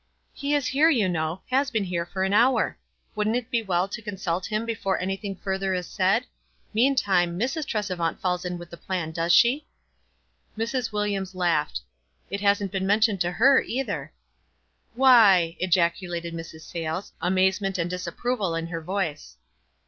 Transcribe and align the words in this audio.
n 0.01 0.29
He 0.33 0.55
is 0.55 0.65
here, 0.65 0.89
you 0.89 1.07
know; 1.07 1.43
has 1.51 1.69
been 1.69 1.83
here 1.83 2.07
for 2.07 2.23
an 2.23 2.33
hour. 2.33 2.75
Wouldn't 3.15 3.35
it 3.35 3.51
be 3.51 3.61
well 3.61 3.87
to 3.89 4.01
consult 4.01 4.47
him 4.47 4.65
be 4.65 4.73
fore 4.73 4.99
anything 4.99 5.35
further 5.35 5.75
is 5.75 5.85
said? 5.85 6.25
Meantime, 6.73 7.37
Mrs. 7.37 7.67
Trescvant 7.67 8.17
labs 8.23 8.43
in 8.43 8.57
with 8.57 8.71
the 8.71 8.77
plan, 8.77 9.11
does 9.11 9.31
she?" 9.31 9.67
Mrs. 10.57 10.91
Williams 10.91 11.35
laughed. 11.35 11.81
"It 12.31 12.41
hasn't 12.41 12.71
been 12.71 12.87
mentioned 12.87 13.21
to 13.21 13.33
her, 13.33 13.61
either.*' 13.61 14.11
"Why!" 14.95 15.55
ejaculated 15.59 16.33
Mrs. 16.33 16.61
Sayles, 16.61 17.13
amazement 17.21 17.77
and 17.77 17.87
disapproval 17.87 18.55
in 18.55 18.65
her 18.69 18.81
voice. 18.81 19.37